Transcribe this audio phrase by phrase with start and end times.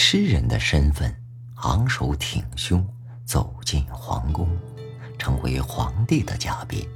[0.00, 1.12] 诗人的身份，
[1.56, 2.86] 昂首挺胸
[3.26, 4.48] 走进皇宫，
[5.18, 6.88] 成为皇帝的嘉宾。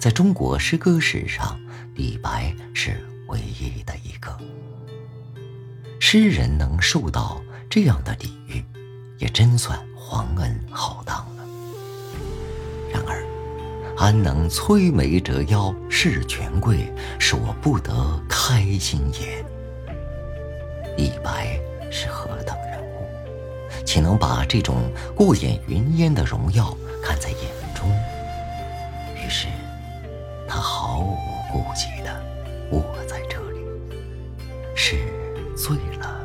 [0.00, 1.58] 在中国诗歌史上，
[1.94, 4.36] 李白是唯一的一个。
[6.00, 8.62] 诗人能受到这样的礼遇，
[9.16, 11.44] 也真算皇恩浩荡了。
[12.92, 13.24] 然而，
[13.96, 19.44] 安能摧眉折腰事权贵，使我不得开心颜？
[20.98, 21.58] 李白
[21.94, 23.06] 是何等人物？
[23.84, 27.38] 岂能把这种过眼云烟的荣耀看在眼
[27.72, 27.88] 中？
[29.14, 29.46] 于是，
[30.48, 31.16] 他毫无
[31.52, 32.20] 顾忌地
[32.72, 33.60] 卧在这里，
[34.74, 34.96] 是
[35.56, 36.20] 醉了，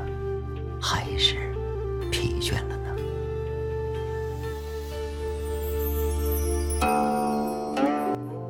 [0.81, 1.35] 还是
[2.09, 2.89] 疲倦了呢？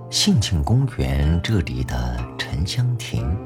[0.09, 3.37] 兴庆公园这里的沉香亭。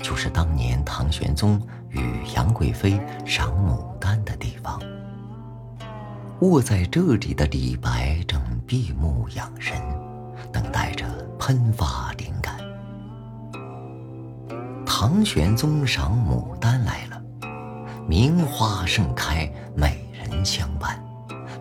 [0.00, 2.00] 就是当年唐玄宗与
[2.34, 4.80] 杨贵妃赏牡丹的地方。
[6.40, 9.80] 卧在这里的李白正闭目养神，
[10.50, 11.06] 等待着
[11.38, 12.58] 喷发灵感。
[14.84, 17.22] 唐玄宗赏牡丹来了，
[18.08, 21.00] 名花盛开，美人相伴，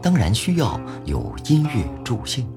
[0.01, 2.47] 当然需要有音乐助兴。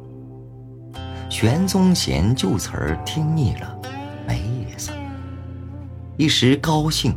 [1.31, 3.79] 玄宗嫌旧词儿听腻了。
[4.27, 4.93] 没意思
[6.17, 7.15] 一时高兴，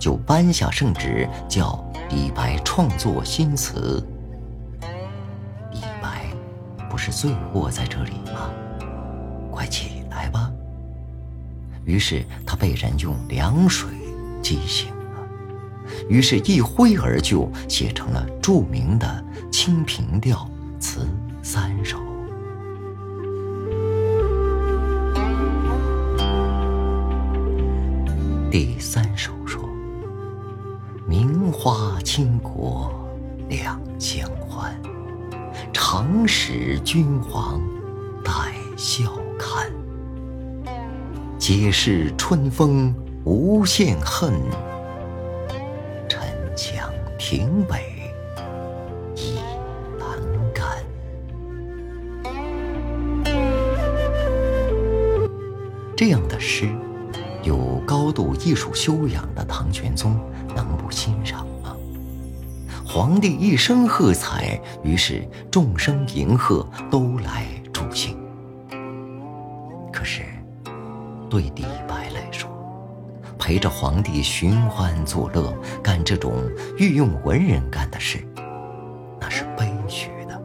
[0.00, 4.02] 就颁下圣旨，叫李白创作新词。
[5.70, 6.24] 李白
[6.88, 8.50] 不是醉卧在这里吗？
[9.50, 10.50] 快起来吧！
[11.84, 13.90] 于是他被人用凉水
[14.42, 15.28] 激醒了，
[16.08, 19.06] 于是一挥而就，写成了著名的
[19.50, 20.48] 《清平调》
[20.80, 21.06] 词
[31.50, 32.92] 花倾国
[33.48, 34.74] 两相欢，
[35.72, 37.60] 长使君皇
[38.24, 38.32] 带
[38.76, 39.70] 笑看。
[41.38, 42.94] 皆是春风
[43.24, 44.34] 无限恨，
[46.08, 46.22] 沉
[46.56, 46.88] 香
[47.18, 47.84] 亭北
[49.16, 49.38] 倚
[49.98, 50.16] 阑
[50.54, 50.64] 干。”
[55.96, 56.68] 这样的诗。
[57.42, 60.14] 有高度艺术修养的唐玄宗
[60.62, 61.76] 能不欣赏吗？
[62.86, 68.16] 皇帝一声喝彩，于是众生迎合，都来助兴。
[69.92, 70.22] 可是，
[71.28, 72.50] 对李白来说，
[73.38, 76.32] 陪着皇帝寻欢作乐，干这种
[76.78, 78.18] 御用文人干的事，
[79.20, 80.42] 那是悲剧的。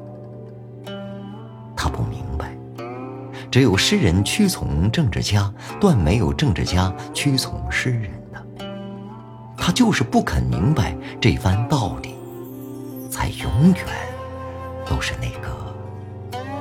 [1.75, 2.55] 他不明白。
[3.49, 8.11] 只有诗人屈从政治家，断没有政治家屈从诗人。
[9.65, 12.13] 他就是不肯明白这番道理，
[13.09, 13.83] 才永远
[14.85, 15.49] 都是那个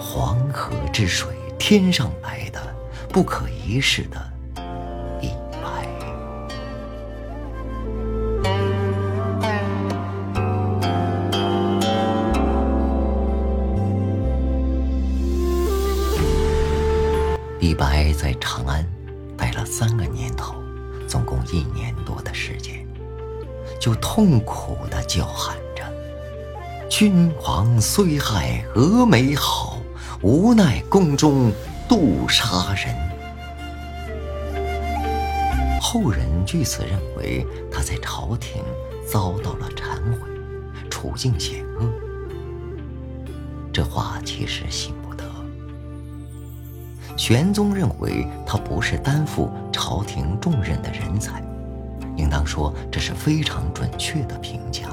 [0.00, 1.28] 黄河之水
[1.58, 2.58] 天上来的，
[3.10, 4.16] 不可一世的。
[5.20, 5.86] 李白
[17.60, 18.82] 李白在长安
[19.36, 20.54] 待了三个年头，
[21.06, 22.83] 总共一年多的时间，
[23.80, 25.82] 就痛苦地叫喊着
[26.88, 29.78] ：“君王虽害峨眉好，
[30.22, 31.52] 无奈宫中
[31.88, 32.94] 杜杀人。”
[35.80, 38.62] 后人据此认为他在朝廷
[39.06, 40.28] 遭到了忏悔，
[40.90, 41.88] 处境险恶。
[43.72, 45.24] 这话其实信不得。
[47.16, 51.40] 玄宗认为他不是担负朝廷重任的人才，
[52.16, 54.88] 应当说这是非常准确的评价。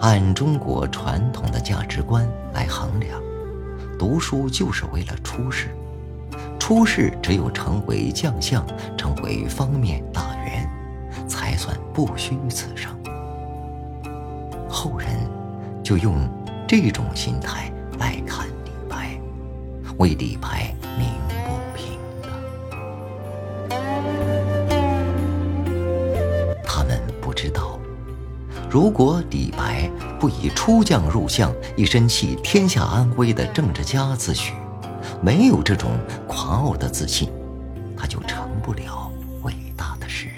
[0.00, 3.20] 按中国传统的价值观来衡量，
[3.98, 5.68] 读书就是为了出世，
[6.58, 8.64] 出世只有成为将相，
[8.96, 10.68] 成为方面大员，
[11.26, 12.94] 才算不虚此生。
[14.68, 15.08] 后人
[15.82, 16.28] 就用
[16.68, 19.18] 这种心态来看李白。
[19.98, 21.08] 为李白鸣
[28.76, 29.90] 如果李白
[30.20, 34.52] 不以出将入相、一身弃天下安危的政治家自诩，
[35.22, 35.92] 没有这种
[36.28, 37.30] 狂傲的自信，
[37.96, 39.10] 他就成不了
[39.44, 40.36] 伟大的诗人。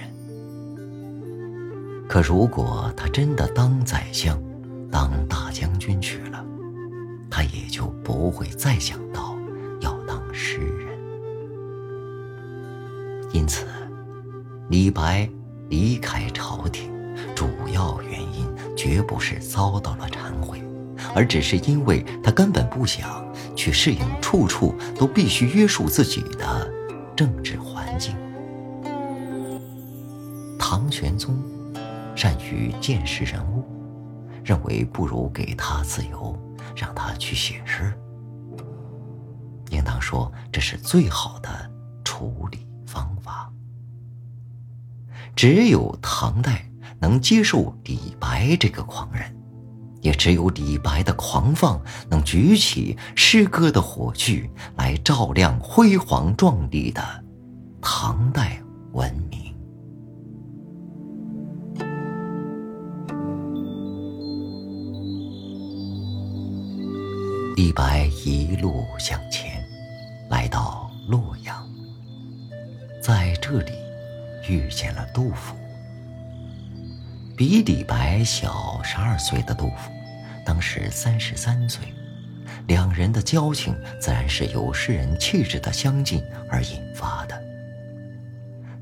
[2.09, 4.41] 可如果他真的当宰相、
[4.89, 6.41] 当大将军去了，
[7.29, 9.37] 他也就不会再想到
[9.81, 10.23] 要当。
[10.33, 10.97] 诗人，
[13.33, 13.67] 因此，
[14.69, 15.29] 李白
[15.69, 16.89] 离开朝廷，
[17.39, 20.61] 主要原因绝不是遭到了忏悔，
[21.15, 23.25] 而只是因为他根本不想
[23.55, 26.69] 去适应处处都必须约束自己的
[27.15, 28.17] 政治环境。
[30.59, 31.41] 唐玄宗
[32.17, 33.65] 善于见识人物，
[34.43, 36.37] 认为不如给他自由，
[36.75, 37.95] 让他去写诗。
[39.71, 41.49] 应当说，这是最好的
[42.03, 43.49] 处理方法。
[45.37, 46.68] 只有唐代
[47.01, 49.35] 能接受李白这个狂人，
[50.01, 51.81] 也只有李白的狂放
[52.11, 57.03] 能举起诗歌的火炬，来照亮辉煌壮丽的
[57.81, 58.61] 唐代
[58.93, 59.39] 文明。
[67.57, 69.61] 李白一路向前，
[70.31, 71.69] 来到洛阳，
[73.03, 73.73] 在这里
[74.49, 75.57] 遇见了杜甫。
[77.39, 79.93] 比李白小十二岁的杜甫，
[80.45, 81.87] 当时三十三岁，
[82.67, 86.21] 两人的交情自然是由诗人气质的相近
[86.51, 87.41] 而引发的。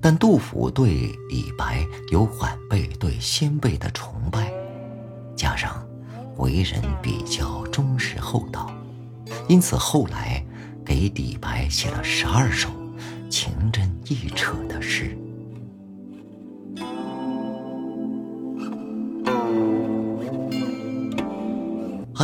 [0.01, 0.89] 但杜甫对
[1.29, 4.51] 李白有晚辈对先辈的崇拜，
[5.37, 5.87] 加上。
[6.39, 8.71] 为人比较忠实厚道，
[9.49, 10.45] 因此后来
[10.85, 12.69] 给李白写了十二首
[13.31, 15.17] 情真意彻的诗。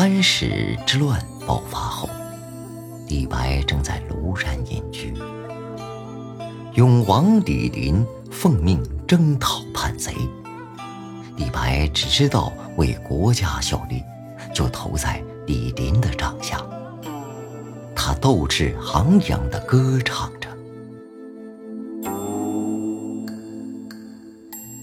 [0.03, 2.11] 安史之乱爆发后，
[3.07, 5.15] 李白正在庐山隐居，
[6.75, 10.13] 永王李璘奉命征讨叛贼。
[11.37, 14.03] 李白只知道为国家效力，
[14.53, 16.61] 就投在李林的帐下。
[17.95, 20.49] 他斗志昂扬地歌唱着：“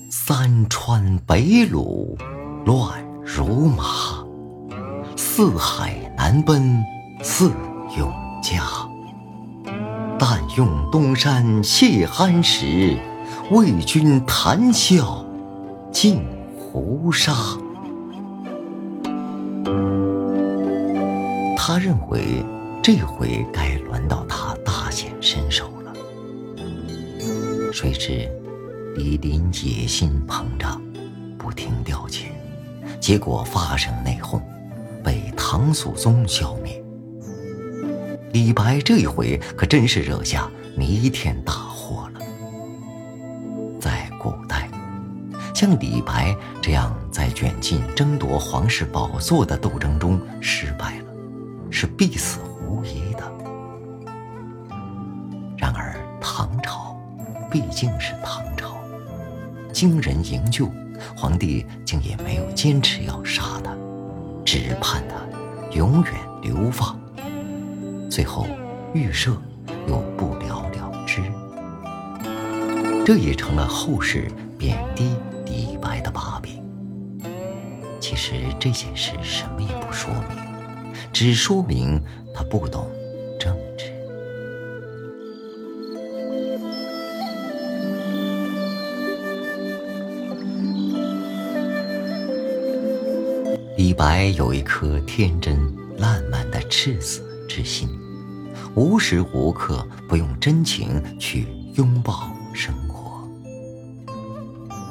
[0.10, 2.18] 三川北虏
[2.66, 4.24] 乱如麻，
[5.40, 6.84] 四海难奔
[7.24, 7.50] 似
[7.98, 8.12] 永
[8.44, 8.62] 嘉。
[10.20, 12.98] 但用东山谢安石，
[13.50, 15.24] 为君谈笑
[15.94, 16.22] 尽。”
[16.60, 17.34] 胡沙，
[21.56, 22.44] 他认为
[22.84, 25.94] 这回该轮到他大显身手了。
[27.72, 28.30] 谁知
[28.98, 30.82] 李林野心膨胀，
[31.38, 32.26] 不听调遣，
[33.00, 34.09] 结果发生了，
[35.52, 36.80] 唐肃宗消灭。
[38.34, 42.20] 李白这一回可真是惹下弥天大祸了。
[43.82, 44.70] 在古代
[45.56, 51.06] 像李白这样在卷进争夺皇室宝座的斗争中失败了，
[51.72, 53.24] 是必死无疑的。
[55.58, 56.96] 然而唐朝
[57.50, 58.78] 毕竟是唐朝，
[59.74, 60.70] 经人营救，
[61.18, 63.76] 皇帝竟也没有坚持要杀他，
[64.46, 65.16] 只盼他
[65.72, 67.00] 永远流放。
[68.10, 68.48] 最后
[68.94, 69.32] 预设
[69.88, 71.22] 又不了了之，
[73.06, 75.16] 这也成了后世贬低。
[75.46, 76.64] 李白的把柄，
[78.00, 82.00] 其实这件事什么也不说明，只说明
[82.36, 82.88] 他不懂
[93.80, 95.58] 李白有一颗天真
[96.00, 97.88] 烂漫的赤子之心，
[98.76, 103.26] 无时无刻不用真情去拥抱生活。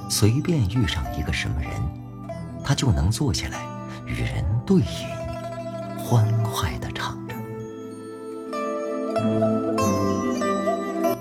[0.08, 1.70] 随便遇上一个什么人，
[2.64, 3.58] 他就能坐下来
[4.06, 4.84] 与人对饮，
[5.98, 7.34] 欢快的唱着。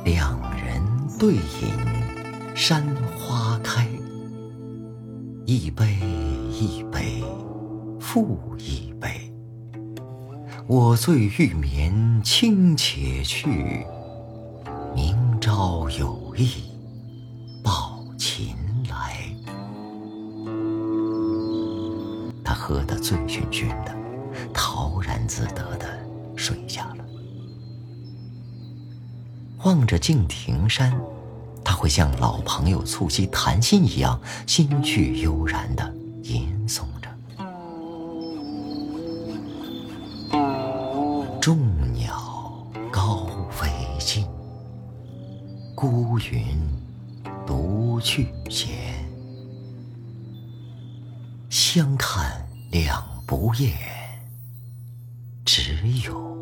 [0.06, 0.82] 两人
[1.20, 2.82] 对饮，山
[3.18, 3.86] 花开。
[5.46, 5.97] 一杯，
[8.18, 9.32] 复一杯。
[10.66, 13.86] 我醉欲眠卿且去，
[14.96, 16.50] 明朝有意
[17.64, 18.56] 抱琴
[18.90, 19.16] 来。
[22.44, 22.56] 他。
[22.56, 23.96] 喝得醉醺醺的，
[24.54, 25.88] 陶然自得的
[26.36, 27.06] 睡下了。
[29.64, 30.94] 望着敬亭山，
[31.64, 35.94] 他会像老朋友促膝谈心一样，心绪悠然的
[45.79, 46.57] 孤云
[47.46, 48.74] 独去闲。
[51.51, 53.72] 相看。”两不厌，
[55.46, 56.36] 只有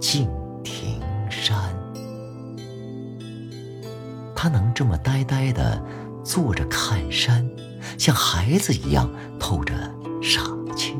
[0.00, 0.28] 敬
[0.62, 1.56] 亭山。
[4.36, 5.82] 他能这么呆呆的
[6.22, 7.44] 坐着看山，
[7.98, 9.74] 像孩子一样透着
[10.22, 10.42] 傻
[10.76, 10.94] 气。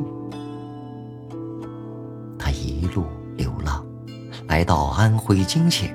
[2.36, 3.04] 他一路
[3.36, 3.86] 流浪，
[4.48, 5.94] 来到安徽泾县，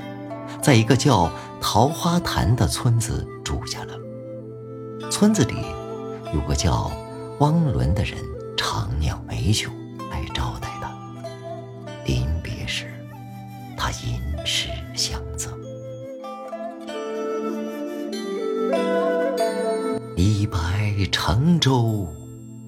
[0.61, 1.29] 在一个叫
[1.61, 3.93] 桃花潭的村子住下了。
[5.09, 5.55] 村子里
[6.33, 6.91] 有个叫
[7.39, 8.17] 汪伦的人，
[8.55, 9.69] 常酿美酒
[10.11, 10.91] 来招待他。
[12.05, 12.85] 临别时，
[13.75, 15.51] 他吟诗相赠。
[20.15, 22.07] 李白乘舟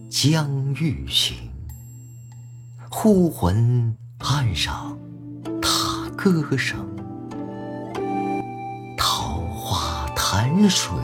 [0.10, 1.36] 将欲行，
[2.89, 4.98] 忽闻岸上
[5.62, 6.88] 踏歌声。
[10.41, 10.98] 潭水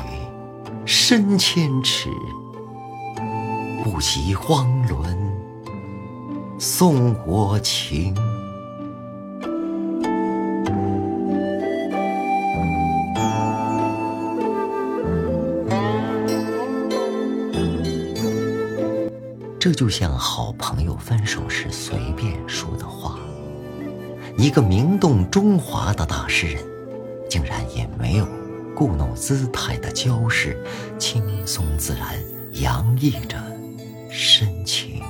[0.85, 2.09] 深千尺，
[3.83, 5.13] 不及汪伦
[6.57, 8.15] 送我情。
[19.59, 23.19] 这就像好朋友分手时随便说的话。
[24.37, 26.63] 一个名动中华的大诗人，
[27.29, 28.25] 竟然也没有
[28.75, 30.62] 故弄姿态的娇饰，
[31.00, 32.10] 轻松自然，
[32.62, 33.38] 洋溢着
[34.10, 35.01] 深情。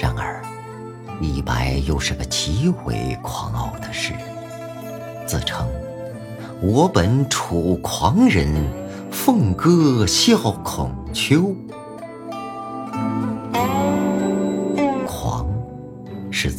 [0.00, 0.42] 然而，
[1.20, 4.22] 李白又是个极为狂傲的诗人。
[5.26, 5.68] 自称
[6.62, 8.48] ：“我本楚狂人，
[9.10, 11.54] 凤歌笑孔丘。”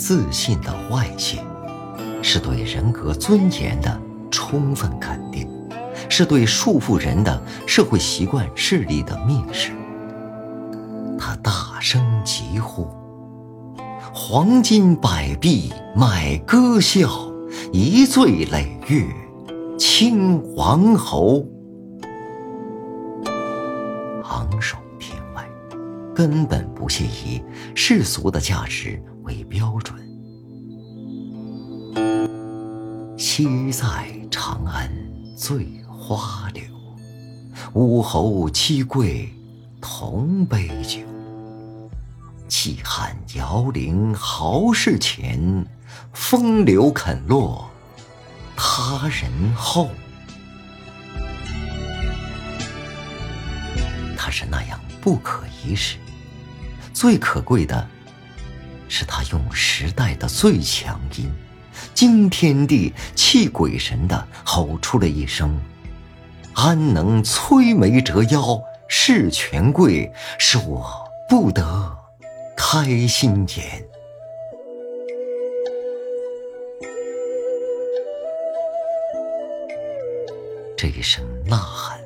[0.07, 1.43] 自信的外泄，
[2.23, 5.49] 是对人格尊严的充分肯定，
[6.07, 9.73] 是对束缚人的社会习惯势力的蔑视。
[11.19, 12.87] 他大声疾呼
[14.15, 17.09] ：“黄金百璧买歌笑！”
[17.73, 19.05] 一醉累月，
[19.77, 21.45] 亲王侯。
[24.23, 25.45] 昂首天外，
[26.15, 27.43] 根本不屑以
[27.75, 29.95] 世俗的价值为标准。
[33.17, 34.89] 昔在长安
[35.35, 36.63] 醉花柳，
[37.73, 39.29] 武侯七贵
[39.81, 40.99] 同杯酒。
[42.47, 45.65] 气汉摇铃豪士前，
[46.13, 47.69] 风流肯落
[48.55, 49.89] 他人后。
[54.15, 55.97] 他是那样不可一世，
[56.93, 57.85] 最可贵的，
[58.89, 61.31] 是他用时代的最强音，
[61.93, 65.59] 惊天地泣鬼神的吼出了一声
[66.55, 70.85] ：“安能摧眉折腰事权贵，是我
[71.29, 71.95] 不得。”
[72.59, 73.87] 开心颜。
[80.75, 81.99] 这一声呐喊，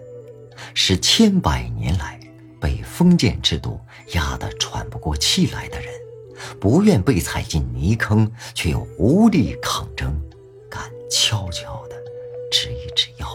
[0.74, 2.20] 使千百年来
[2.60, 3.80] 被封建制度
[4.14, 5.94] 压得喘不过气来的人，
[6.60, 10.20] 不愿被踩进泥坑，却又无力抗争，
[10.70, 11.96] 敢悄悄地
[12.52, 13.28] 直一直腰，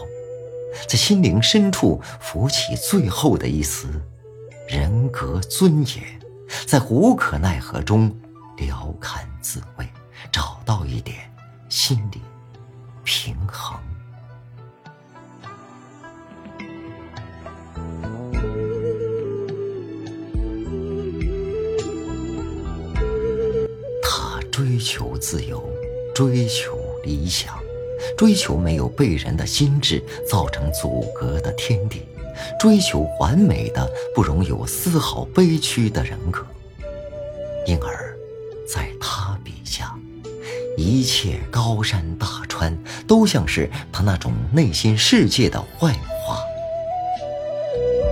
[0.87, 3.87] 在心灵深处浮起最后的一丝
[4.67, 6.03] 人格尊严。
[6.65, 8.09] 在无可奈何中
[8.55, 9.85] 聊堪自慰，
[10.31, 11.17] 找到一点
[11.67, 12.21] 心理
[13.03, 13.77] 平衡。
[25.17, 25.63] 自由，
[26.13, 27.53] 追求理想，
[28.17, 32.01] 追求没有被人的心智造成阻隔的天地。
[32.59, 36.45] 追求完美的、不容有丝毫悲屈的人格，
[37.65, 38.15] 因而，
[38.71, 39.97] 在他笔下，
[40.77, 45.91] 一切高山大川都像是他那种内心世界的外
[46.23, 46.39] 化。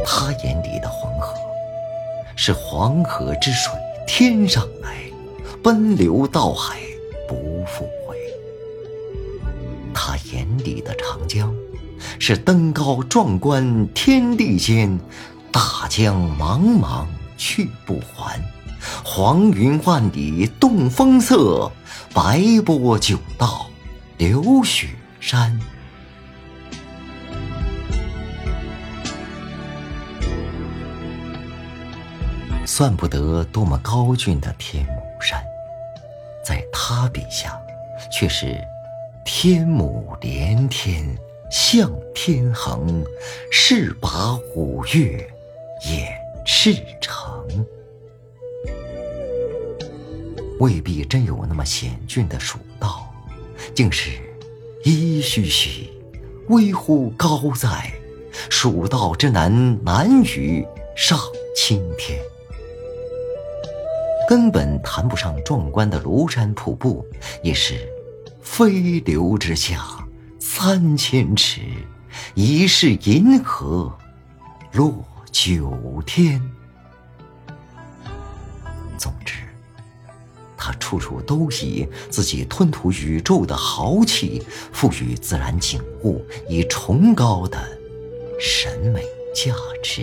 [0.03, 1.35] 他眼里的黄河，
[2.35, 3.71] 是黄河之水
[4.07, 4.95] 天上来，
[5.61, 6.79] 奔流到海
[12.27, 14.99] 是登高壮观天地间，
[15.51, 17.05] 大江茫茫
[17.37, 18.41] 去不还，
[19.03, 21.71] 黄云万里动风色，
[22.15, 23.67] 白波九道
[24.17, 24.87] 流雪
[25.19, 25.59] 山。
[32.65, 35.39] 算不得多么高峻的天目山，
[36.43, 37.55] 在他笔下，
[38.11, 38.59] 却是
[39.23, 41.15] 天母连天。
[41.51, 43.03] 向天横，
[43.51, 45.11] 势拔五岳
[45.89, 46.11] 掩
[46.45, 47.65] 赤城。
[50.59, 53.13] 未必真有那么险峻的蜀道，
[53.73, 54.11] 竟是
[54.83, 55.89] 一虚虚，
[56.47, 57.93] 微乎高哉！
[58.49, 61.19] 蜀道之难，难于上
[61.55, 62.19] 青天。
[64.27, 67.05] 根本谈不上壮观的庐山瀑布，
[67.43, 67.87] 也是
[68.41, 69.85] 飞流直下
[70.67, 71.61] 三千尺，
[72.33, 73.95] 疑是银河
[74.71, 76.41] 落九天。
[78.97, 79.43] 总之，
[80.57, 84.41] 他处处都以自己吞吐宇宙的豪气，
[84.73, 87.59] 赋予自然景物以崇高的
[88.39, 89.03] 审美
[89.35, 89.53] 价
[89.83, 90.01] 值。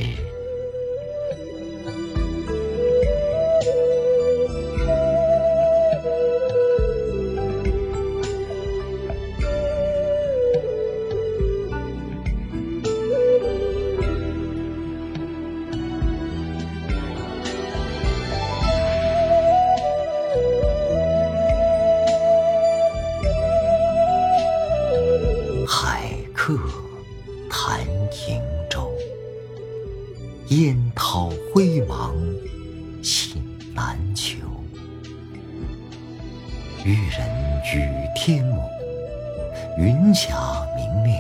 [41.04, 41.14] 灭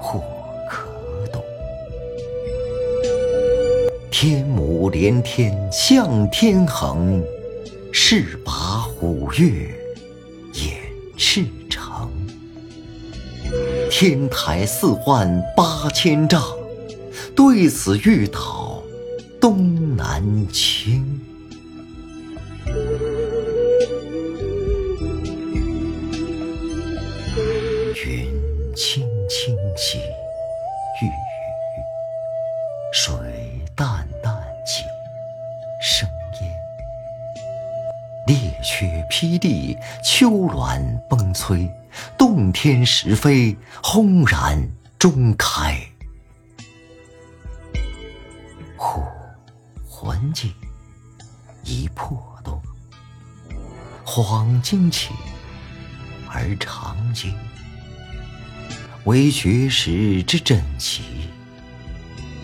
[0.00, 0.22] 或
[0.68, 0.88] 可
[1.32, 1.42] 懂。
[4.10, 7.22] 天母连天向天横，
[7.92, 9.46] 势拔虎跃
[10.54, 10.80] 掩
[11.16, 12.10] 赤城。
[13.90, 16.42] 天台四万八千丈，
[17.36, 18.82] 对此欲讨
[19.40, 21.21] 东南倾。
[42.34, 44.58] 洞天石扉，轰然
[44.98, 45.78] 中开。
[48.74, 49.02] 忽
[49.86, 50.50] 魂悸
[51.62, 52.58] 已破洞，
[54.02, 55.12] 恍惊起
[56.26, 57.34] 而长惊，
[59.04, 61.02] 唯绝世之震奇，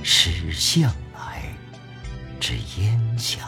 [0.03, 1.43] 始向来
[2.39, 3.39] 之烟霞。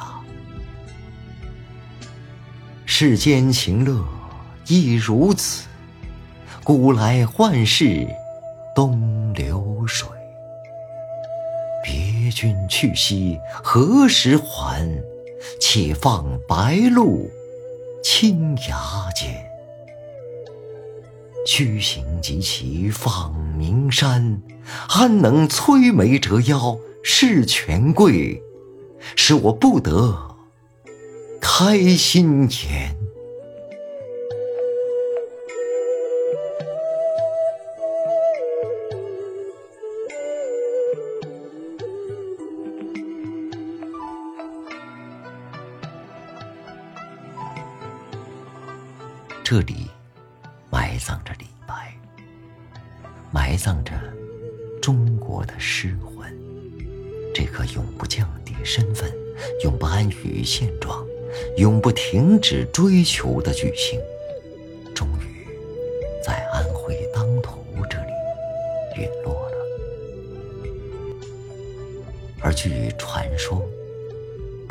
[2.86, 4.02] 世间情乐
[4.66, 5.66] 亦如此。
[6.62, 8.06] 古来幻事
[8.74, 10.06] 东流水，
[11.82, 14.86] 别君去兮何时还？
[15.58, 17.30] 且放白鹿
[18.04, 19.42] 青崖间。
[21.46, 24.42] 须行即骑访名山，
[24.90, 28.42] 安能摧眉折腰事权贵？
[29.16, 30.36] 使我不得
[31.40, 32.99] 开心颜。
[49.50, 49.90] 这里
[50.70, 51.92] 埋葬着李白，
[53.32, 53.94] 埋葬着
[54.80, 56.32] 中国的诗魂。
[57.34, 59.12] 这颗永不降低身份、
[59.64, 61.04] 永不安于现状、
[61.56, 63.98] 永不停止追求的巨星，
[64.94, 65.44] 终于
[66.22, 67.58] 在安徽当涂
[67.90, 68.12] 这里
[69.02, 69.56] 陨落了。
[72.40, 73.68] 而据传说，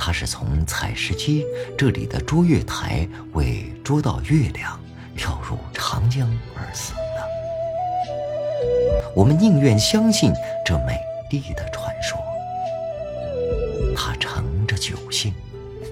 [0.10, 1.45] 他是从采石矶
[1.78, 4.80] 这里的捉月台为捉到月亮，
[5.15, 7.30] 跳入长江而死的。
[9.15, 10.34] 我们宁愿相信
[10.65, 10.98] 这美
[11.30, 12.17] 丽的传说。
[13.95, 15.32] 他乘着酒兴，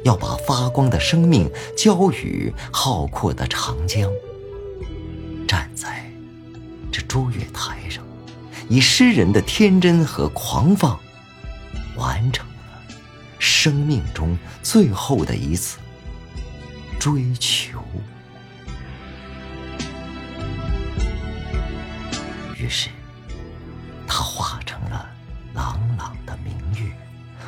[0.03, 4.09] 要把发光的生命交予浩阔的长江。
[5.47, 6.03] 站在
[6.91, 8.03] 这捉月台上，
[8.67, 10.99] 以诗人的天真和狂放，
[11.95, 12.46] 完成。
[13.67, 15.77] 生命中最后的一次
[16.97, 17.77] 追求，
[22.57, 22.87] 于是
[24.07, 25.05] 他化成了
[25.53, 26.89] 朗朗的明月，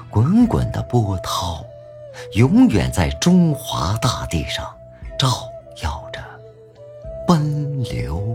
[0.10, 1.66] 滚滚的波涛，
[2.34, 4.70] 永远在中华大地上
[5.18, 5.50] 照
[5.82, 6.20] 耀着，
[7.26, 8.29] 奔流。